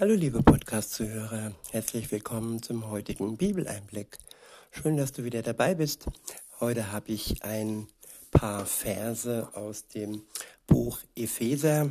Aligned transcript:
Hallo 0.00 0.14
liebe 0.14 0.44
Podcast-Zuhörer, 0.44 1.56
herzlich 1.72 2.12
willkommen 2.12 2.62
zum 2.62 2.88
heutigen 2.88 3.36
Bibeleinblick. 3.36 4.18
Schön, 4.70 4.96
dass 4.96 5.10
du 5.10 5.24
wieder 5.24 5.42
dabei 5.42 5.74
bist. 5.74 6.06
Heute 6.60 6.92
habe 6.92 7.10
ich 7.10 7.42
ein 7.42 7.88
paar 8.30 8.64
Verse 8.64 9.48
aus 9.54 9.88
dem 9.88 10.22
Buch 10.68 11.00
Epheser. 11.16 11.90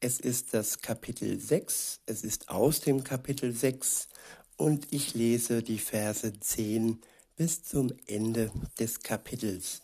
Es 0.00 0.18
ist 0.18 0.54
das 0.54 0.78
Kapitel 0.78 1.38
6, 1.38 2.00
es 2.06 2.24
ist 2.24 2.48
aus 2.48 2.80
dem 2.80 3.04
Kapitel 3.04 3.52
6 3.52 4.08
und 4.56 4.90
ich 4.90 5.12
lese 5.12 5.62
die 5.62 5.78
Verse 5.78 6.32
10 6.40 7.02
bis 7.36 7.62
zum 7.62 7.92
Ende 8.06 8.50
des 8.78 9.00
Kapitels. 9.00 9.82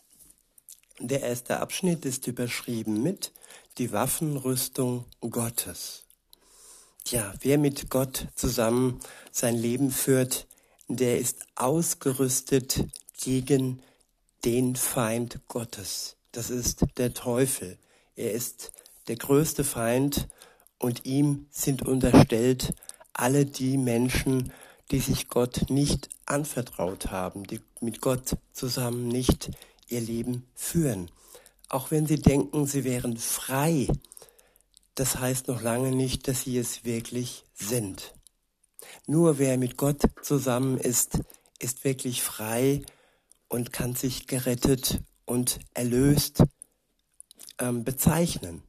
Der 0.99 1.21
erste 1.21 1.59
Abschnitt 1.59 2.03
ist 2.03 2.25
überschrieben 2.25 3.03
mit 3.03 3.31
die 3.77 3.91
Waffenrüstung 3.91 5.05
Gottes. 5.21 6.06
Tja, 7.07 7.33
wer 7.39 7.57
mit 7.57 7.89
Gott 7.89 8.27
zusammen 8.35 8.99
sein 9.31 9.55
Leben 9.55 9.91
führt, 9.91 10.45
der 10.89 11.17
ist 11.19 11.47
ausgerüstet 11.55 12.83
gegen 13.23 13.81
den 14.43 14.75
Feind 14.75 15.39
Gottes. 15.47 16.17
Das 16.33 16.49
ist 16.49 16.83
der 16.97 17.13
Teufel. 17.13 17.77
Er 18.17 18.33
ist 18.33 18.73
der 19.07 19.15
größte 19.15 19.63
Feind 19.63 20.27
und 20.79 21.05
ihm 21.05 21.45
sind 21.49 21.81
unterstellt 21.81 22.75
alle 23.13 23.45
die 23.45 23.77
Menschen, 23.77 24.51
die 24.91 24.99
sich 24.99 25.29
Gott 25.29 25.69
nicht 25.69 26.09
anvertraut 26.25 27.09
haben, 27.09 27.45
die 27.45 27.61
mit 27.79 28.01
Gott 28.01 28.35
zusammen 28.51 29.07
nicht 29.07 29.51
ihr 29.87 30.01
Leben 30.01 30.45
führen. 30.55 31.09
Auch 31.69 31.89
wenn 31.89 32.05
sie 32.05 32.19
denken, 32.19 32.67
sie 32.67 32.83
wären 32.83 33.15
frei 33.15 33.87
das 34.97 35.19
heißt 35.19 35.47
noch 35.47 35.61
lange 35.61 35.91
nicht, 35.91 36.27
dass 36.27 36.41
sie 36.41 36.57
es 36.57 36.83
wirklich 36.83 37.43
sind. 37.53 38.15
Nur 39.05 39.37
wer 39.37 39.57
mit 39.59 39.77
Gott 39.77 40.01
zusammen 40.23 40.79
ist, 40.79 41.19
ist 41.59 41.83
wirklich 41.83 42.23
frei 42.23 42.81
und 43.47 43.71
kann 43.71 43.93
sich 43.93 44.25
gerettet 44.25 45.01
und 45.25 45.59
erlöst 45.75 46.43
ähm, 47.59 47.83
bezeichnen. 47.83 48.63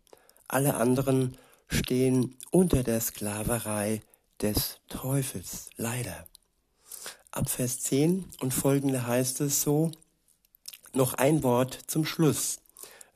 Alle 0.48 0.75
anderen 0.75 1.38
stehen 1.66 2.36
unter 2.50 2.83
der 2.83 3.00
Sklaverei 3.00 4.03
des 4.42 4.81
Teufels, 4.88 5.70
leider. 5.77 6.27
Ab 7.31 7.48
Vers 7.48 7.81
10 7.81 8.27
und 8.41 8.53
folgende 8.53 9.06
heißt 9.06 9.41
es 9.41 9.62
so, 9.62 9.92
noch 10.92 11.14
ein 11.14 11.42
Wort 11.42 11.78
zum 11.86 12.05
Schluss. 12.05 12.60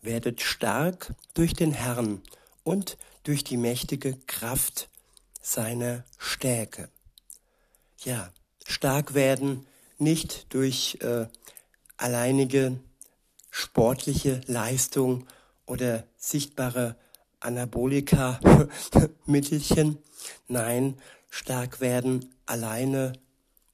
Werdet 0.00 0.40
stark 0.40 1.14
durch 1.34 1.52
den 1.52 1.72
Herrn 1.72 2.22
und 2.64 2.98
durch 3.24 3.44
die 3.44 3.56
mächtige 3.56 4.16
Kraft 4.26 4.88
seiner 5.40 6.04
Stärke. 6.18 6.88
Ja, 8.04 8.30
stark 8.66 9.14
werden 9.14 9.66
nicht 9.98 10.52
durch 10.52 10.98
äh, 11.00 11.28
alleinige 11.96 12.78
sportliche 13.50 14.40
Leistung 14.46 15.26
oder 15.66 16.04
sichtbare 16.16 16.96
Anabolika-Mittelchen. 17.40 19.98
Nein, 20.48 20.96
stark 21.30 21.80
werden 21.80 22.34
alleine 22.46 23.12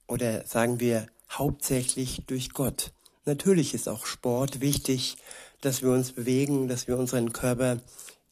oder 0.07 0.45
sagen 0.45 0.79
wir 0.79 1.07
hauptsächlich 1.29 2.23
durch 2.27 2.51
Gott. 2.51 2.91
Natürlich 3.25 3.73
ist 3.73 3.87
auch 3.87 4.05
Sport 4.05 4.61
wichtig, 4.61 5.17
dass 5.61 5.81
wir 5.81 5.91
uns 5.91 6.13
bewegen, 6.13 6.67
dass 6.67 6.87
wir 6.87 6.97
unseren 6.97 7.31
Körper 7.31 7.79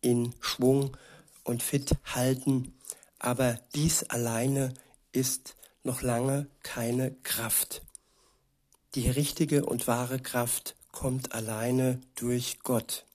in 0.01 0.33
Schwung 0.39 0.95
und 1.43 1.63
fit 1.63 1.91
halten, 2.05 2.73
aber 3.19 3.59
dies 3.73 4.03
alleine 4.03 4.73
ist 5.11 5.55
noch 5.83 6.01
lange 6.01 6.47
keine 6.63 7.11
Kraft. 7.23 7.81
Die 8.95 9.09
richtige 9.09 9.65
und 9.65 9.87
wahre 9.87 10.19
Kraft 10.19 10.75
kommt 10.91 11.33
alleine 11.33 12.01
durch 12.15 12.59
Gott. 12.63 13.05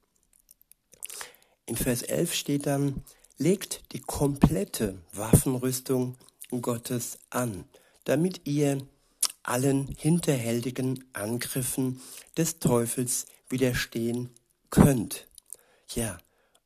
In 1.66 1.76
Vers 1.76 2.02
11 2.02 2.34
steht 2.34 2.66
dann, 2.66 3.02
legt 3.38 3.92
die 3.92 4.00
komplette 4.00 5.00
Waffenrüstung 5.12 6.16
Gottes 6.60 7.18
an, 7.30 7.64
damit 8.04 8.42
ihr 8.46 8.78
allen 9.42 9.88
hinterhältigen 9.98 11.04
Angriffen 11.12 12.00
des 12.36 12.58
Teufels 12.58 13.26
widerstehen 13.48 14.30
könnt. 14.70 15.26
Ja, 15.94 16.18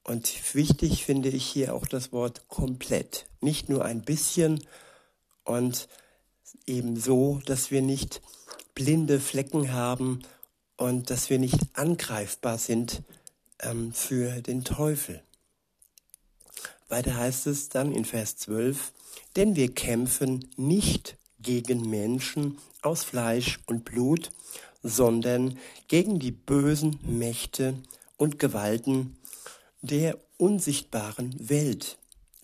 und 0.07 0.55
wichtig 0.55 1.05
finde 1.05 1.31
ich 1.31 1.45
hier 1.45 1.75
auch 1.75 1.85
das 1.85 2.13
Wort 2.13 2.49
komplett. 2.49 3.27
Nicht 3.41 3.69
nur 3.69 3.85
ein 3.85 4.03
bisschen 4.03 4.63
und 5.43 5.89
eben 6.65 6.97
so, 6.97 7.41
dass 7.45 7.73
wir 7.73 7.83
nicht 7.83 8.23
blinde 8.77 9.19
Flecken 9.19 9.73
haben 9.73 10.23
und 10.77 11.11
dass 11.11 11.29
wir 11.29 11.41
nicht 11.41 11.59
angreifbar 11.73 12.57
sind 12.57 13.03
ähm, 13.59 13.93
für 13.93 14.43
den 14.43 14.63
Teufel. 14.63 15.23
Weiter 16.89 17.17
heißt 17.17 17.49
es 17.49 17.69
dann 17.69 17.91
in 17.91 18.05
Vers 18.05 18.37
12, 18.37 18.93
denn 19.35 19.57
wir 19.57 19.75
kämpfen 19.75 20.49
nicht 20.57 21.17
gegen 21.41 21.91
Menschen 21.91 22.59
aus 22.81 23.03
Fleisch 23.03 23.59
und 23.67 23.85
Blut, 23.85 24.31
sondern 24.85 25.59
gegen 25.89 26.21
die 26.21 26.31
bösen 26.31 27.01
Mächte 27.03 27.75
und 28.17 28.39
Gewalten 28.39 29.16
der 29.87 30.19
unsichtbaren 30.39 31.35
Welt, 31.49 31.99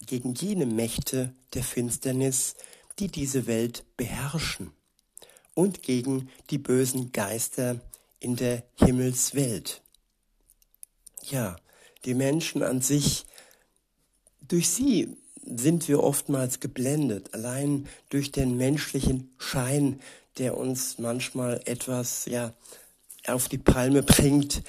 gegen 0.07 0.35
jene 0.35 0.67
Mächte 0.67 1.35
der 1.55 1.63
Finsternis, 1.63 2.55
die 2.99 3.09
diese 3.09 3.47
Welt 3.47 3.85
beherrschen, 3.97 4.73
und 5.55 5.83
gegen 5.83 6.31
die 6.51 6.59
bösen 6.59 7.13
Geister 7.13 7.81
in 8.21 8.37
der 8.37 8.65
Himmelswelt. 8.77 9.83
Ja, 11.25 11.57
die 12.05 12.15
Menschen 12.15 12.63
an 12.63 12.81
sich, 12.81 13.27
durch 14.41 14.69
sie 14.69 15.17
sind 15.45 15.89
wir 15.89 16.03
oftmals 16.03 16.61
geblendet, 16.61 17.35
allein 17.35 17.89
durch 18.11 18.33
den 18.33 18.57
menschlichen 18.57 19.33
Schein, 19.39 20.01
der 20.39 20.57
uns 20.57 20.99
manchmal 20.99 21.61
etwas 21.65 22.27
ja 22.27 22.55
auf 23.27 23.49
die 23.49 23.59
Palme 23.59 24.03
bringt 24.03 24.63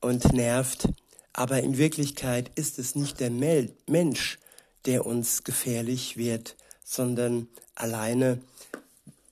und 0.00 0.32
nervt. 0.32 0.88
Aber 1.34 1.60
in 1.62 1.76
Wirklichkeit 1.76 2.50
ist 2.54 2.78
es 2.78 2.94
nicht 2.94 3.18
der 3.18 3.30
Mensch, 3.30 4.38
der 4.86 5.04
uns 5.04 5.42
gefährlich 5.42 6.16
wird, 6.16 6.56
sondern 6.84 7.48
alleine 7.74 8.40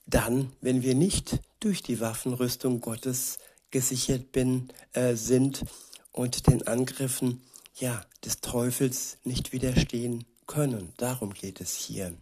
dann, 0.07 0.53
wenn 0.61 0.83
wir 0.83 0.97
nicht 0.97 1.39
durch 1.61 1.81
die 1.81 2.01
Waffenrüstung 2.01 2.81
Gottes 2.81 3.39
gesichert 3.71 4.33
bin, 4.33 4.69
äh, 4.93 5.15
sind 5.15 5.65
und 6.11 6.49
den 6.49 6.67
Angriffen 6.67 7.41
ja, 7.77 8.05
des 8.25 8.41
Teufels 8.41 9.19
nicht 9.23 9.53
widerstehen 9.53 10.25
können. 10.49 10.93
Darum 10.97 11.33
geht 11.33 11.61
es 11.61 11.77
hier. 11.77 12.15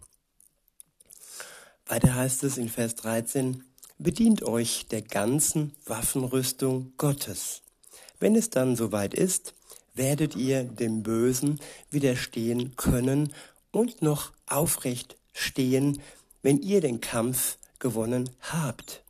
Weiter 1.87 2.15
heißt 2.15 2.45
es 2.45 2.59
in 2.59 2.69
Vers 2.69 2.97
13, 2.97 3.65
bedient 3.99 4.43
euch 4.43 4.87
der 4.89 5.03
ganzen 5.03 5.75
Waffenrüstung 5.87 6.93
Gottes. 6.99 7.63
Wenn 8.19 8.37
es 8.37 8.51
dann 8.51 8.77
soweit 8.77 9.15
ist, 9.15 9.55
werdet 10.01 10.35
ihr 10.35 10.65
dem 10.65 11.03
Bösen 11.03 11.61
widerstehen 11.91 12.75
können 12.77 13.35
und 13.71 14.01
noch 14.01 14.33
aufrecht 14.47 15.17
stehen, 15.35 16.01
wenn 16.41 16.63
ihr 16.63 16.81
den 16.81 17.03
Kampf 17.03 17.59
gewonnen 17.79 18.31
habt. 18.41 19.05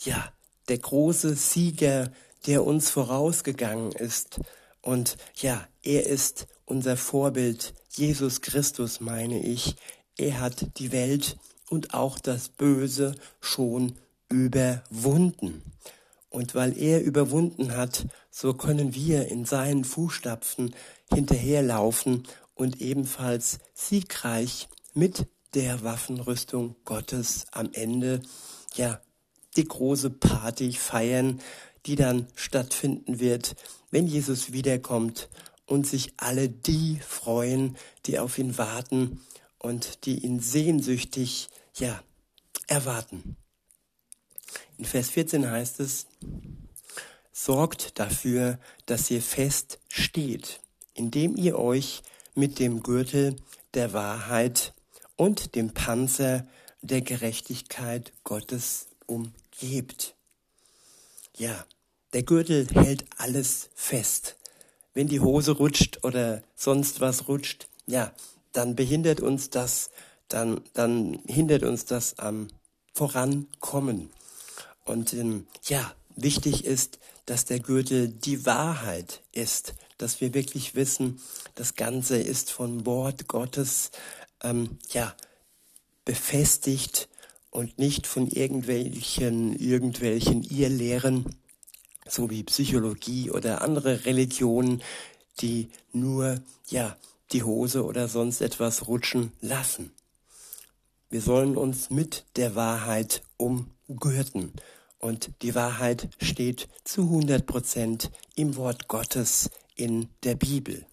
Ja, 0.00 0.30
der 0.68 0.76
große 0.76 1.34
Sieger, 1.34 2.12
der 2.46 2.62
uns 2.66 2.90
vorausgegangen 2.90 3.92
ist. 3.92 4.38
Und 4.82 5.16
ja, 5.36 5.66
er 5.82 6.04
ist 6.04 6.46
unser 6.66 6.98
Vorbild, 6.98 7.72
Jesus 7.88 8.42
Christus 8.42 9.00
meine 9.00 9.42
ich. 9.42 9.76
Er 10.18 10.40
hat 10.40 10.78
die 10.78 10.92
Welt 10.92 11.38
und 11.70 11.94
auch 11.94 12.18
das 12.18 12.50
Böse 12.50 13.14
schon 13.40 13.94
überwunden. 14.28 15.62
Und 16.34 16.56
weil 16.56 16.76
er 16.76 17.00
überwunden 17.00 17.76
hat, 17.76 18.08
so 18.28 18.54
können 18.54 18.92
wir 18.92 19.28
in 19.28 19.44
seinen 19.44 19.84
Fußstapfen 19.84 20.74
hinterherlaufen 21.12 22.24
und 22.56 22.80
ebenfalls 22.80 23.60
siegreich 23.72 24.68
mit 24.94 25.28
der 25.54 25.84
Waffenrüstung 25.84 26.74
Gottes 26.84 27.46
am 27.52 27.70
Ende, 27.72 28.20
ja, 28.74 29.00
die 29.56 29.64
große 29.64 30.10
Party 30.10 30.72
feiern, 30.72 31.40
die 31.86 31.94
dann 31.94 32.26
stattfinden 32.34 33.20
wird, 33.20 33.54
wenn 33.92 34.08
Jesus 34.08 34.52
wiederkommt 34.52 35.28
und 35.66 35.86
sich 35.86 36.14
alle 36.16 36.48
die 36.48 36.98
freuen, 37.06 37.76
die 38.06 38.18
auf 38.18 38.38
ihn 38.38 38.58
warten 38.58 39.20
und 39.60 40.04
die 40.04 40.24
ihn 40.24 40.40
sehnsüchtig, 40.40 41.48
ja, 41.76 42.02
erwarten. 42.66 43.36
In 44.78 44.84
Vers 44.84 45.10
14 45.10 45.50
heißt 45.50 45.80
es, 45.80 46.06
sorgt 47.32 47.98
dafür, 47.98 48.58
dass 48.86 49.10
ihr 49.10 49.22
fest 49.22 49.78
steht, 49.88 50.60
indem 50.94 51.36
ihr 51.36 51.58
euch 51.58 52.02
mit 52.34 52.58
dem 52.58 52.82
Gürtel 52.82 53.36
der 53.74 53.92
Wahrheit 53.92 54.72
und 55.16 55.54
dem 55.54 55.74
Panzer 55.74 56.46
der 56.82 57.00
Gerechtigkeit 57.00 58.12
Gottes 58.24 58.86
umgebt. 59.06 60.14
Ja, 61.36 61.64
der 62.12 62.22
Gürtel 62.22 62.66
hält 62.72 63.04
alles 63.16 63.70
fest. 63.74 64.36
Wenn 64.92 65.08
die 65.08 65.20
Hose 65.20 65.52
rutscht 65.52 66.04
oder 66.04 66.42
sonst 66.54 67.00
was 67.00 67.26
rutscht, 67.26 67.68
ja, 67.86 68.12
dann 68.52 68.76
behindert 68.76 69.20
uns 69.20 69.50
das, 69.50 69.90
dann, 70.28 70.60
dann 70.72 71.18
hindert 71.26 71.64
uns 71.64 71.84
das 71.84 72.18
am 72.18 72.48
Vorankommen. 72.92 74.10
Und 74.84 75.12
ähm, 75.14 75.46
ja, 75.64 75.94
wichtig 76.16 76.64
ist, 76.64 76.98
dass 77.26 77.44
der 77.44 77.60
Gürtel 77.60 78.08
die 78.08 78.44
Wahrheit 78.46 79.22
ist, 79.32 79.74
dass 79.98 80.20
wir 80.20 80.34
wirklich 80.34 80.74
wissen, 80.74 81.20
das 81.54 81.74
Ganze 81.74 82.18
ist 82.18 82.50
von 82.50 82.84
Wort 82.84 83.28
Gottes 83.28 83.90
ähm, 84.42 84.78
ja 84.90 85.14
befestigt 86.04 87.08
und 87.50 87.78
nicht 87.78 88.06
von 88.06 88.28
irgendwelchen 88.28 89.56
irgendwelchen 89.58 90.42
Irrlehren, 90.42 91.36
so 92.06 92.28
wie 92.28 92.42
Psychologie 92.42 93.30
oder 93.30 93.62
andere 93.62 94.04
Religionen, 94.04 94.82
die 95.40 95.70
nur 95.92 96.40
ja 96.68 96.96
die 97.32 97.42
Hose 97.42 97.84
oder 97.84 98.08
sonst 98.08 98.42
etwas 98.42 98.86
rutschen 98.86 99.32
lassen. 99.40 99.92
Wir 101.08 101.22
sollen 101.22 101.56
uns 101.56 101.90
mit 101.90 102.24
der 102.36 102.54
Wahrheit 102.54 103.22
umgürten. 103.86 104.52
Und 104.98 105.30
die 105.42 105.54
Wahrheit 105.54 106.08
steht 106.22 106.68
zu 106.84 107.02
100 107.02 107.46
Prozent 107.46 108.10
im 108.36 108.56
Wort 108.56 108.88
Gottes 108.88 109.50
in 109.76 110.08
der 110.22 110.34
Bibel. 110.34 110.86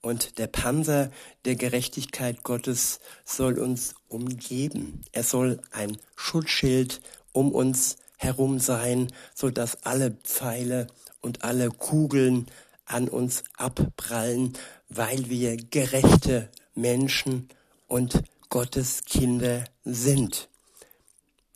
Und 0.00 0.38
der 0.38 0.46
Panzer 0.46 1.10
der 1.44 1.56
Gerechtigkeit 1.56 2.44
Gottes 2.44 3.00
soll 3.24 3.58
uns 3.58 3.94
umgeben. 4.08 5.02
Er 5.12 5.24
soll 5.24 5.60
ein 5.70 5.98
Schutzschild 6.16 7.00
um 7.32 7.52
uns 7.52 7.96
herum 8.16 8.58
sein, 8.58 9.12
so 9.34 9.50
dass 9.50 9.84
alle 9.84 10.12
Pfeile 10.12 10.86
und 11.20 11.44
alle 11.44 11.70
Kugeln 11.70 12.46
an 12.84 13.08
uns 13.08 13.44
abprallen, 13.56 14.54
weil 14.88 15.28
wir 15.28 15.56
gerechte 15.56 16.48
Menschen 16.74 17.48
und 17.86 18.22
Gottes 18.48 19.04
Kinder 19.04 19.64
sind. 19.84 20.47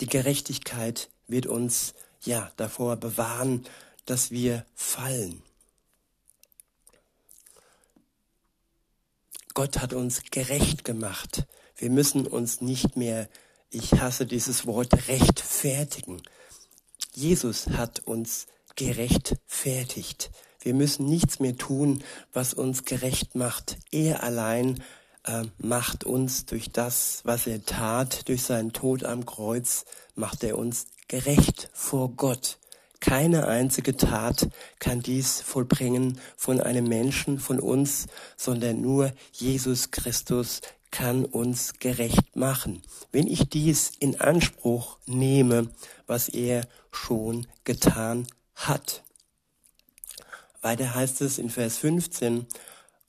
Die 0.02 0.08
Gerechtigkeit 0.08 1.10
wird 1.28 1.46
uns 1.46 1.94
ja 2.24 2.50
davor 2.56 2.96
bewahren, 2.96 3.64
dass 4.04 4.32
wir 4.32 4.66
fallen. 4.74 5.44
Gott 9.54 9.78
hat 9.78 9.92
uns 9.92 10.24
gerecht 10.32 10.84
gemacht. 10.84 11.46
Wir 11.76 11.88
müssen 11.88 12.26
uns 12.26 12.60
nicht 12.60 12.96
mehr, 12.96 13.28
ich 13.70 13.92
hasse 13.92 14.26
dieses 14.26 14.66
Wort, 14.66 15.06
rechtfertigen. 15.06 16.20
Jesus 17.14 17.68
hat 17.68 18.00
uns 18.00 18.48
gerechtfertigt. 18.74 20.32
Wir 20.62 20.74
müssen 20.74 21.06
nichts 21.06 21.38
mehr 21.38 21.56
tun, 21.56 22.02
was 22.32 22.54
uns 22.54 22.84
gerecht 22.84 23.36
macht. 23.36 23.78
Er 23.92 24.24
allein 24.24 24.82
macht 25.58 26.04
uns 26.04 26.46
durch 26.46 26.70
das, 26.70 27.20
was 27.24 27.46
er 27.46 27.64
tat, 27.64 28.28
durch 28.28 28.42
seinen 28.42 28.72
Tod 28.72 29.04
am 29.04 29.24
Kreuz, 29.24 29.84
macht 30.14 30.42
er 30.44 30.58
uns 30.58 30.86
gerecht 31.08 31.70
vor 31.72 32.10
Gott. 32.16 32.58
Keine 33.00 33.48
einzige 33.48 33.96
Tat 33.96 34.48
kann 34.78 35.00
dies 35.00 35.40
vollbringen 35.40 36.20
von 36.36 36.60
einem 36.60 36.84
Menschen, 36.84 37.40
von 37.40 37.58
uns, 37.58 38.06
sondern 38.36 38.80
nur 38.80 39.12
Jesus 39.32 39.90
Christus 39.90 40.60
kann 40.92 41.24
uns 41.24 41.80
gerecht 41.80 42.36
machen. 42.36 42.82
Wenn 43.10 43.26
ich 43.26 43.48
dies 43.48 43.90
in 43.98 44.20
Anspruch 44.20 44.98
nehme, 45.06 45.68
was 46.06 46.28
er 46.28 46.62
schon 46.92 47.46
getan 47.64 48.28
hat. 48.54 49.02
Weiter 50.60 50.94
heißt 50.94 51.22
es 51.22 51.38
in 51.38 51.50
Vers 51.50 51.78
15, 51.78 52.46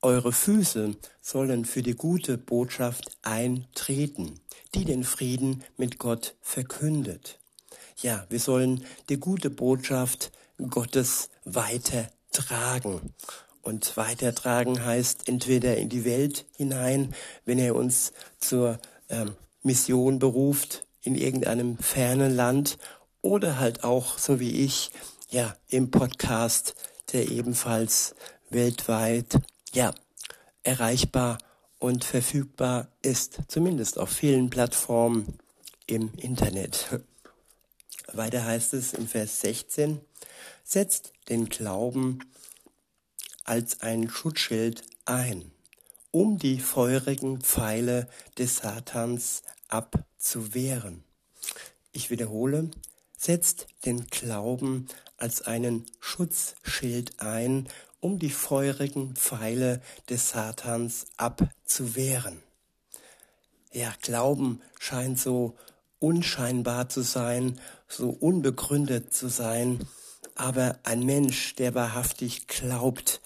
eure 0.03 0.31
Füße 0.31 0.95
sollen 1.21 1.65
für 1.65 1.81
die 1.81 1.95
gute 1.95 2.37
Botschaft 2.37 3.17
eintreten, 3.21 4.39
die 4.75 4.85
den 4.85 5.03
Frieden 5.03 5.63
mit 5.77 5.97
Gott 5.97 6.35
verkündet. 6.41 7.39
Ja, 8.01 8.25
wir 8.29 8.39
sollen 8.39 8.85
die 9.09 9.19
gute 9.19 9.49
Botschaft 9.49 10.31
Gottes 10.69 11.29
weitertragen. 11.45 13.13
Und 13.61 13.95
weitertragen 13.95 14.83
heißt 14.83 15.29
entweder 15.29 15.77
in 15.77 15.87
die 15.87 16.03
Welt 16.03 16.45
hinein, 16.57 17.15
wenn 17.45 17.59
er 17.59 17.75
uns 17.75 18.11
zur 18.39 18.79
ähm, 19.09 19.35
Mission 19.61 20.19
beruft 20.19 20.85
in 21.01 21.15
irgendeinem 21.15 21.77
fernen 21.77 22.35
Land 22.35 22.77
oder 23.21 23.59
halt 23.59 23.85
auch, 23.85 24.17
so 24.17 24.41
wie 24.41 24.63
ich, 24.65 24.91
ja, 25.29 25.55
im 25.69 25.91
Podcast, 25.91 26.75
der 27.13 27.29
ebenfalls 27.29 28.15
weltweit, 28.49 29.39
ja, 29.73 29.93
erreichbar 30.63 31.37
und 31.79 32.05
verfügbar 32.05 32.87
ist, 33.01 33.39
zumindest 33.47 33.99
auf 33.99 34.09
vielen 34.09 34.49
Plattformen 34.49 35.37
im 35.87 36.13
Internet. 36.15 37.01
Weiter 38.13 38.45
heißt 38.45 38.73
es 38.73 38.93
im 38.93 39.07
Vers 39.07 39.41
16, 39.41 39.99
setzt 40.63 41.11
den 41.29 41.49
Glauben 41.49 42.19
als 43.43 43.81
ein 43.81 44.09
Schutzschild 44.09 44.83
ein, 45.05 45.51
um 46.11 46.37
die 46.37 46.59
feurigen 46.59 47.41
Pfeile 47.41 48.07
des 48.37 48.57
Satans 48.57 49.41
abzuwehren. 49.67 51.03
Ich 51.91 52.09
wiederhole, 52.09 52.69
setzt 53.17 53.67
den 53.85 54.07
Glauben 54.07 54.87
als 55.17 55.41
einen 55.41 55.85
Schutzschild 55.99 57.19
ein, 57.19 57.67
um 58.03 58.19
die 58.19 58.29
feurigen 58.29 59.15
Pfeile 59.15 59.81
des 60.09 60.29
Satans 60.29 61.05
abzuwehren. 61.15 62.43
Ja, 63.71 63.93
Glauben 64.01 64.61
scheint 64.77 65.17
so 65.17 65.55
unscheinbar 65.99 66.89
zu 66.89 67.01
sein, 67.01 67.59
so 67.87 68.09
unbegründet 68.09 69.13
zu 69.13 69.29
sein, 69.29 69.87
aber 70.35 70.79
ein 70.83 71.05
Mensch, 71.05 71.55
der 71.55 71.75
wahrhaftig 71.75 72.47
glaubt, 72.47 73.21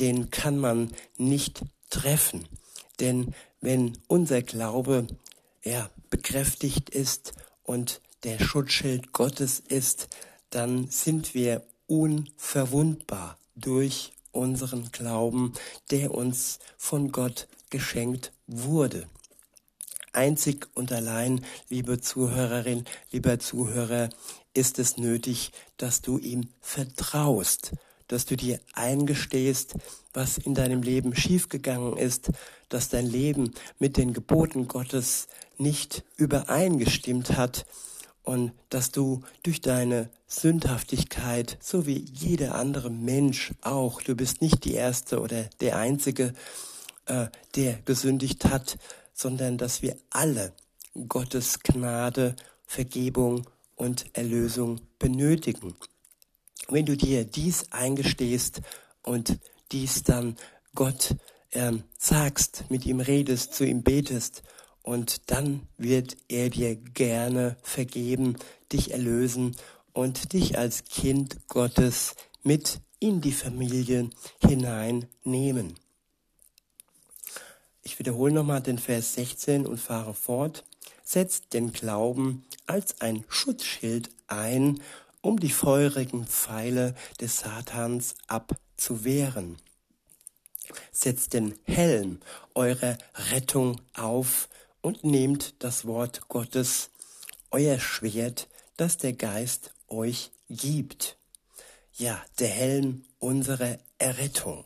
den 0.00 0.30
kann 0.30 0.58
man 0.58 0.92
nicht 1.18 1.62
treffen. 1.90 2.48
Denn 3.00 3.34
wenn 3.60 3.98
unser 4.08 4.40
Glaube 4.40 5.08
ja, 5.62 5.90
bekräftigt 6.08 6.88
ist 6.88 7.34
und 7.64 8.00
der 8.24 8.38
Schutzschild 8.38 9.12
Gottes 9.12 9.60
ist, 9.60 10.08
dann 10.48 10.88
sind 10.88 11.34
wir 11.34 11.62
unverwundbar 11.86 13.38
durch 13.54 14.12
unseren 14.32 14.90
Glauben, 14.90 15.52
der 15.90 16.12
uns 16.12 16.58
von 16.76 17.12
Gott 17.12 17.48
geschenkt 17.70 18.32
wurde. 18.46 19.06
Einzig 20.12 20.68
und 20.74 20.92
allein, 20.92 21.44
liebe 21.70 22.00
Zuhörerin, 22.00 22.84
lieber 23.10 23.38
Zuhörer, 23.38 24.10
ist 24.52 24.78
es 24.78 24.98
nötig, 24.98 25.52
dass 25.78 26.02
du 26.02 26.18
ihm 26.18 26.48
vertraust, 26.60 27.72
dass 28.08 28.26
du 28.26 28.36
dir 28.36 28.60
eingestehst, 28.74 29.74
was 30.12 30.36
in 30.36 30.54
deinem 30.54 30.82
Leben 30.82 31.16
schiefgegangen 31.16 31.96
ist, 31.96 32.30
dass 32.68 32.90
dein 32.90 33.06
Leben 33.06 33.54
mit 33.78 33.96
den 33.96 34.12
Geboten 34.12 34.68
Gottes 34.68 35.28
nicht 35.56 36.04
übereingestimmt 36.16 37.36
hat 37.38 37.64
und 38.22 38.52
dass 38.68 38.90
du 38.90 39.22
durch 39.42 39.62
deine 39.62 40.10
Sündhaftigkeit, 40.32 41.58
so 41.60 41.86
wie 41.86 42.04
jeder 42.12 42.54
andere 42.54 42.90
Mensch 42.90 43.52
auch, 43.60 44.00
du 44.00 44.14
bist 44.14 44.40
nicht 44.40 44.64
die 44.64 44.74
Erste 44.74 45.20
oder 45.20 45.44
der 45.60 45.76
Einzige, 45.76 46.32
äh, 47.06 47.26
der 47.54 47.74
gesündigt 47.84 48.46
hat, 48.46 48.78
sondern 49.12 49.58
dass 49.58 49.82
wir 49.82 49.96
alle 50.10 50.52
Gottes 51.08 51.60
Gnade, 51.60 52.34
Vergebung 52.66 53.46
und 53.76 54.06
Erlösung 54.14 54.80
benötigen. 54.98 55.74
Wenn 56.68 56.86
du 56.86 56.96
dir 56.96 57.24
dies 57.24 57.70
eingestehst 57.70 58.62
und 59.02 59.38
dies 59.70 60.02
dann 60.02 60.36
Gott 60.74 61.14
ähm, 61.52 61.84
sagst, 61.98 62.64
mit 62.70 62.86
ihm 62.86 63.00
redest, 63.00 63.54
zu 63.54 63.64
ihm 63.64 63.82
betest, 63.82 64.42
und 64.82 65.30
dann 65.30 65.68
wird 65.76 66.16
er 66.28 66.50
dir 66.50 66.74
gerne 66.74 67.56
vergeben, 67.62 68.36
dich 68.72 68.90
erlösen 68.90 69.56
und 69.92 70.32
dich 70.32 70.58
als 70.58 70.84
Kind 70.84 71.48
Gottes 71.48 72.14
mit 72.42 72.80
in 72.98 73.20
die 73.20 73.32
Familie 73.32 74.10
hineinnehmen. 74.40 75.74
Ich 77.82 77.98
wiederhole 77.98 78.32
nochmal 78.32 78.62
den 78.62 78.78
Vers 78.78 79.14
16 79.14 79.66
und 79.66 79.78
fahre 79.78 80.14
fort. 80.14 80.64
Setzt 81.02 81.52
den 81.52 81.72
Glauben 81.72 82.44
als 82.66 83.00
ein 83.00 83.24
Schutzschild 83.28 84.08
ein, 84.28 84.80
um 85.20 85.40
die 85.40 85.50
feurigen 85.50 86.26
Pfeile 86.26 86.94
des 87.20 87.40
Satans 87.40 88.14
abzuwehren. 88.28 89.56
Setzt 90.92 91.34
den 91.34 91.58
Helm 91.64 92.20
eurer 92.54 92.96
Rettung 93.30 93.80
auf 93.94 94.48
und 94.80 95.04
nehmt 95.04 95.54
das 95.58 95.84
Wort 95.84 96.28
Gottes, 96.28 96.90
euer 97.50 97.78
Schwert, 97.78 98.48
das 98.76 98.96
der 98.96 99.12
Geist 99.12 99.74
euch 99.92 100.30
gibt. 100.48 101.16
Ja, 101.94 102.22
der 102.38 102.48
Helm 102.48 103.04
unserer 103.18 103.78
Errettung. 103.98 104.64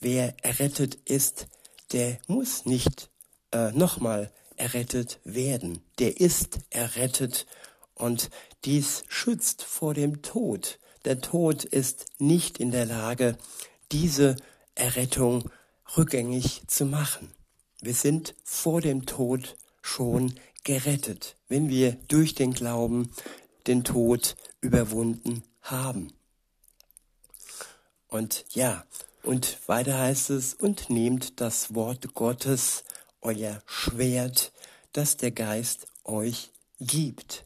Wer 0.00 0.34
errettet 0.42 0.96
ist, 1.04 1.46
der 1.92 2.18
muss 2.26 2.64
nicht 2.64 3.10
äh, 3.52 3.70
nochmal 3.72 4.32
errettet 4.56 5.20
werden. 5.24 5.82
Der 5.98 6.20
ist 6.20 6.58
errettet 6.70 7.46
und 7.94 8.30
dies 8.64 9.04
schützt 9.08 9.62
vor 9.62 9.94
dem 9.94 10.22
Tod. 10.22 10.78
Der 11.04 11.20
Tod 11.20 11.64
ist 11.64 12.06
nicht 12.18 12.58
in 12.58 12.70
der 12.70 12.86
Lage, 12.86 13.36
diese 13.90 14.36
Errettung 14.74 15.50
rückgängig 15.96 16.62
zu 16.66 16.86
machen. 16.86 17.32
Wir 17.80 17.94
sind 17.94 18.34
vor 18.44 18.80
dem 18.80 19.06
Tod 19.06 19.56
schon 19.82 20.34
gerettet, 20.64 21.36
wenn 21.48 21.68
wir 21.68 21.96
durch 22.08 22.34
den 22.34 22.52
Glauben 22.52 23.10
den 23.66 23.84
Tod 23.84 24.36
überwunden 24.60 25.42
haben. 25.62 26.12
Und 28.08 28.44
ja, 28.50 28.84
und 29.22 29.58
weiter 29.66 29.98
heißt 29.98 30.30
es, 30.30 30.54
und 30.54 30.90
nehmt 30.90 31.40
das 31.40 31.74
Wort 31.74 32.14
Gottes, 32.14 32.84
euer 33.20 33.62
Schwert, 33.66 34.52
das 34.92 35.16
der 35.16 35.30
Geist 35.30 35.86
euch 36.04 36.50
gibt. 36.80 37.44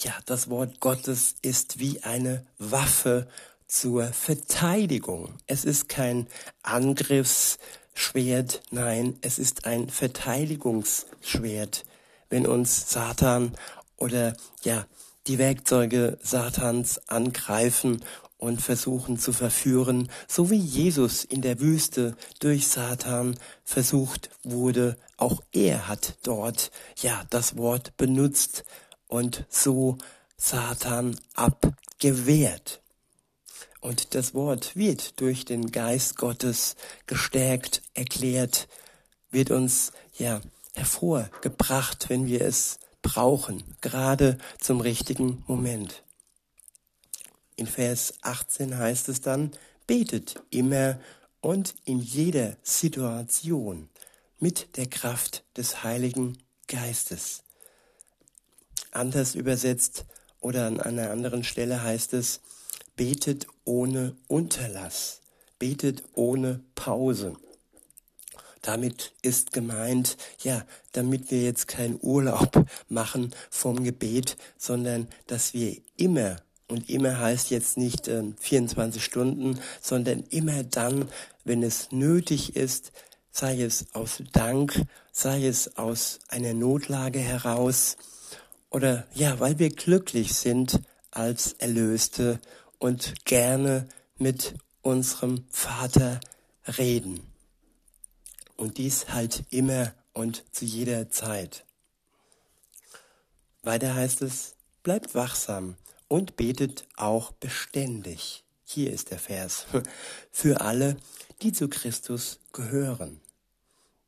Ja, 0.00 0.12
das 0.26 0.50
Wort 0.50 0.80
Gottes 0.80 1.36
ist 1.42 1.78
wie 1.78 2.02
eine 2.02 2.44
Waffe 2.58 3.28
zur 3.66 4.12
Verteidigung. 4.12 5.38
Es 5.46 5.64
ist 5.64 5.88
kein 5.88 6.26
Angriffsschwert, 6.62 8.62
nein, 8.70 9.18
es 9.20 9.38
ist 9.38 9.66
ein 9.66 9.88
Verteidigungsschwert. 9.88 11.84
Wenn 12.28 12.46
uns 12.46 12.90
Satan 12.90 13.54
oder 13.96 14.36
ja, 14.62 14.86
die 15.28 15.38
Werkzeuge 15.38 16.18
Satans 16.22 17.00
angreifen 17.06 18.02
und 18.38 18.62
versuchen 18.62 19.18
zu 19.18 19.32
verführen, 19.32 20.10
so 20.26 20.50
wie 20.50 20.58
Jesus 20.58 21.24
in 21.24 21.42
der 21.42 21.60
Wüste 21.60 22.16
durch 22.38 22.68
Satan 22.68 23.38
versucht 23.64 24.30
wurde. 24.42 24.96
Auch 25.16 25.42
er 25.52 25.88
hat 25.88 26.16
dort 26.22 26.70
ja 26.96 27.24
das 27.30 27.56
Wort 27.56 27.96
benutzt 27.96 28.64
und 29.06 29.44
so 29.50 29.98
Satan 30.36 31.18
abgewehrt. 31.34 32.80
Und 33.80 34.14
das 34.14 34.34
Wort 34.34 34.76
wird 34.76 35.20
durch 35.20 35.44
den 35.44 35.70
Geist 35.70 36.16
Gottes 36.16 36.76
gestärkt, 37.06 37.82
erklärt, 37.94 38.68
wird 39.30 39.50
uns 39.50 39.92
ja 40.16 40.40
hervorgebracht, 40.74 42.08
wenn 42.08 42.26
wir 42.26 42.40
es 42.40 42.78
brauchen, 43.02 43.62
gerade 43.80 44.38
zum 44.58 44.80
richtigen 44.80 45.44
Moment. 45.46 46.02
In 47.56 47.66
Vers 47.66 48.14
18 48.22 48.78
heißt 48.78 49.08
es 49.08 49.20
dann, 49.20 49.52
betet 49.86 50.40
immer 50.50 50.98
und 51.40 51.74
in 51.84 51.98
jeder 52.00 52.56
Situation 52.62 53.88
mit 54.38 54.76
der 54.76 54.86
Kraft 54.86 55.44
des 55.56 55.82
Heiligen 55.82 56.38
Geistes. 56.66 57.42
Anders 58.92 59.34
übersetzt 59.34 60.04
oder 60.40 60.66
an 60.66 60.80
einer 60.80 61.10
anderen 61.10 61.44
Stelle 61.44 61.82
heißt 61.82 62.12
es, 62.14 62.40
betet 62.96 63.46
ohne 63.64 64.16
Unterlass, 64.28 65.20
betet 65.58 66.04
ohne 66.14 66.62
Pause. 66.74 67.36
Damit 68.62 69.12
ist 69.22 69.52
gemeint, 69.52 70.16
ja, 70.42 70.64
damit 70.92 71.30
wir 71.30 71.42
jetzt 71.42 71.68
keinen 71.68 71.98
Urlaub 72.00 72.64
machen 72.88 73.34
vom 73.50 73.84
Gebet, 73.84 74.36
sondern 74.56 75.08
dass 75.26 75.54
wir 75.54 75.76
immer 75.96 76.36
und 76.68 76.90
immer 76.90 77.18
heißt 77.18 77.50
jetzt 77.50 77.76
nicht 77.78 78.08
äh, 78.08 78.22
24 78.38 79.02
Stunden, 79.02 79.58
sondern 79.80 80.24
immer 80.30 80.62
dann, 80.64 81.08
wenn 81.44 81.62
es 81.62 81.92
nötig 81.92 82.56
ist, 82.56 82.92
sei 83.30 83.62
es 83.62 83.86
aus 83.94 84.22
Dank, 84.32 84.82
sei 85.12 85.46
es 85.46 85.76
aus 85.76 86.18
einer 86.28 86.54
Notlage 86.54 87.20
heraus 87.20 87.96
oder 88.70 89.06
ja, 89.14 89.40
weil 89.40 89.58
wir 89.58 89.70
glücklich 89.70 90.34
sind 90.34 90.80
als 91.10 91.54
Erlöste 91.54 92.38
und 92.78 93.24
gerne 93.24 93.88
mit 94.18 94.54
unserem 94.82 95.44
Vater 95.50 96.20
reden. 96.78 97.27
Und 98.58 98.76
dies 98.76 99.08
halt 99.08 99.44
immer 99.50 99.94
und 100.12 100.44
zu 100.52 100.66
jeder 100.66 101.08
Zeit. 101.10 101.64
Weiter 103.62 103.94
heißt 103.94 104.20
es, 104.22 104.56
bleibt 104.82 105.14
wachsam 105.14 105.76
und 106.08 106.36
betet 106.36 106.86
auch 106.96 107.30
beständig. 107.32 108.44
Hier 108.64 108.92
ist 108.92 109.12
der 109.12 109.18
Vers. 109.18 109.66
Für 110.32 110.60
alle, 110.60 110.96
die 111.40 111.52
zu 111.52 111.68
Christus 111.68 112.40
gehören. 112.52 113.20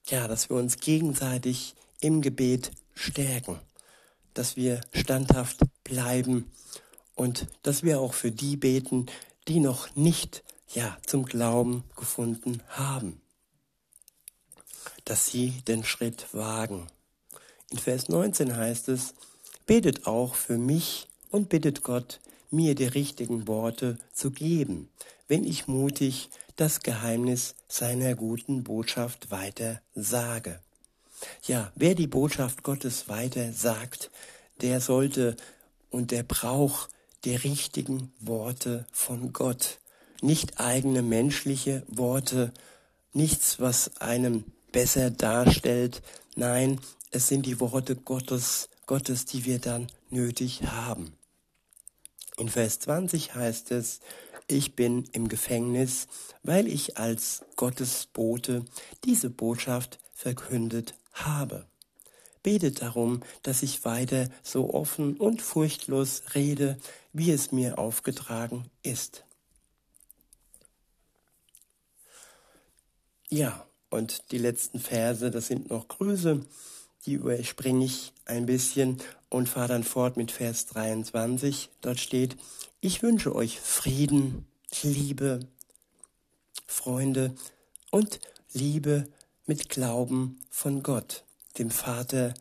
Ja, 0.07 0.26
dass 0.26 0.50
wir 0.50 0.57
uns 0.57 0.78
gegenseitig 0.78 1.75
im 2.00 2.21
Gebet 2.21 2.73
stärken, 2.95 3.61
dass 4.35 4.57
wir 4.57 4.80
standhaft 4.92 5.61
bleiben 5.85 6.50
und 7.14 7.47
dass 7.62 7.85
wir 7.85 8.00
auch 8.00 8.14
für 8.14 8.33
die 8.33 8.57
beten, 8.57 9.07
die 9.47 9.61
noch 9.61 9.95
nicht 9.95 10.42
ja 10.75 10.97
zum 11.07 11.25
Glauben 11.25 11.85
gefunden 11.97 12.62
haben. 12.69 13.21
Dass 15.11 15.26
sie 15.26 15.50
den 15.67 15.83
Schritt 15.83 16.29
wagen. 16.31 16.87
In 17.69 17.79
Vers 17.79 18.09
19 18.09 18.57
heißt 18.57 18.88
es, 18.90 19.14
betet 19.67 20.07
auch 20.07 20.37
für 20.37 20.57
mich 20.57 21.09
und 21.33 21.49
bittet 21.49 21.83
Gott, 21.83 22.21
mir 22.52 22.76
die 22.76 22.85
richtigen 22.85 23.49
Worte 23.49 23.99
zu 24.12 24.31
geben, 24.31 24.88
wenn 25.26 25.43
ich 25.43 25.67
mutig 25.67 26.31
das 26.55 26.83
Geheimnis 26.83 27.57
seiner 27.67 28.14
guten 28.14 28.62
Botschaft 28.62 29.33
weiter 29.33 29.81
sage. 29.97 30.61
Ja, 31.43 31.73
wer 31.75 31.97
die 31.97 32.07
Botschaft 32.07 32.62
Gottes 32.62 33.09
weiter 33.09 33.52
sagt, 33.52 34.12
der 34.61 34.81
sollte 34.81 35.35
und 35.90 36.12
der 36.12 36.23
braucht 36.23 36.88
die 37.25 37.35
richtigen 37.35 38.12
Worte 38.21 38.87
von 38.93 39.33
Gott, 39.33 39.81
nicht 40.23 40.61
eigene 40.61 41.02
menschliche 41.02 41.83
Worte, 41.88 42.52
nichts, 43.12 43.59
was 43.59 43.97
einem 44.00 44.45
besser 44.73 45.11
darstellt. 45.11 46.03
Nein, 46.37 46.81
es 47.11 47.29
sind 47.29 47.47
die 47.47 47.61
Worte 47.61 47.97
Gottes, 47.97 48.69
Gottes, 48.87 49.25
die 49.25 49.45
wir 49.45 49.59
dann 49.59 49.89
nötig 50.11 50.62
haben. 50.62 51.12
In 52.37 52.49
Vers 52.49 52.79
20 52.81 53.35
heißt 53.35 53.71
es, 53.73 54.00
ich 54.47 54.75
bin 54.75 55.05
im 55.12 55.29
Gefängnis, 55.29 56.09
weil 56.43 56.67
ich 56.67 56.97
als 56.97 57.45
Gottes 57.57 58.07
Bote 58.12 58.65
diese 59.05 59.31
Botschaft 59.31 59.99
verkündet 60.12 60.95
habe. 61.12 61.67
Betet 62.43 62.83
darum, 62.83 63.23
dass 63.43 63.62
ich 63.62 63.85
weiter 63.85 64.29
so 64.43 64.73
offen 64.73 65.17
und 65.17 65.43
furchtlos 65.43 66.23
rede, 66.35 66.79
wie 67.12 67.31
es 67.31 67.53
mir 67.53 67.79
aufgetragen 67.79 68.71
ist. 68.83 69.25
Ja, 73.29 73.67
und 73.90 74.30
die 74.32 74.38
letzten 74.38 74.78
Verse, 74.78 75.30
das 75.30 75.49
sind 75.49 75.70
noch 75.70 75.88
Grüße, 75.88 76.40
die 77.06 77.14
überspringe 77.14 77.85
ich 77.85 78.12
ein 78.25 78.47
bisschen 78.47 78.99
und 79.28 79.49
fahre 79.49 79.68
dann 79.68 79.85
fort 79.85 80.16
mit 80.16 80.30
Vers 80.30 80.66
23. 80.66 81.70
Dort 81.80 82.00
steht, 82.00 82.37
ich 82.80 83.02
wünsche 83.02 83.35
euch 83.35 83.61
Frieden, 83.61 84.47
Liebe, 84.82 85.40
Freunde 86.66 87.35
und 87.90 88.20
Liebe 88.52 89.09
mit 89.47 89.68
Glauben 89.68 90.40
von 90.50 90.82
Gott, 90.82 91.25
dem 91.59 91.70
Vater 91.70 92.35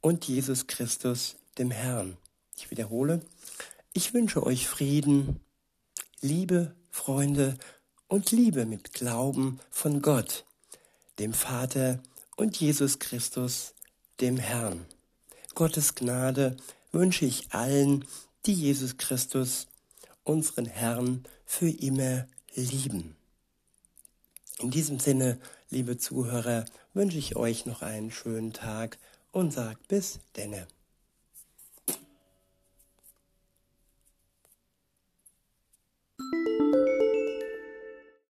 und 0.00 0.26
Jesus 0.26 0.66
Christus, 0.66 1.36
dem 1.58 1.70
Herrn. 1.70 2.16
Ich 2.56 2.70
wiederhole, 2.70 3.22
ich 3.92 4.12
wünsche 4.12 4.42
euch 4.42 4.68
Frieden, 4.68 5.40
Liebe, 6.20 6.74
Freunde 6.90 7.56
und 8.08 8.30
Liebe 8.30 8.66
mit 8.66 8.92
Glauben 8.92 9.60
von 9.70 10.02
Gott, 10.02 10.44
dem 11.20 11.34
Vater 11.34 12.02
und 12.36 12.58
Jesus 12.58 12.98
Christus, 12.98 13.74
dem 14.20 14.38
Herrn. 14.38 14.86
Gottes 15.54 15.94
Gnade 15.94 16.56
wünsche 16.92 17.26
ich 17.26 17.52
allen, 17.52 18.06
die 18.46 18.54
Jesus 18.54 18.96
Christus, 18.96 19.66
unseren 20.24 20.64
Herrn, 20.64 21.24
für 21.44 21.68
immer 21.68 22.26
lieben. 22.54 23.16
In 24.60 24.70
diesem 24.70 24.98
Sinne, 24.98 25.38
liebe 25.68 25.98
Zuhörer, 25.98 26.64
wünsche 26.94 27.18
ich 27.18 27.36
euch 27.36 27.66
noch 27.66 27.82
einen 27.82 28.10
schönen 28.10 28.54
Tag 28.54 28.98
und 29.30 29.52
sag 29.52 29.86
bis 29.88 30.20
denne. 30.36 30.66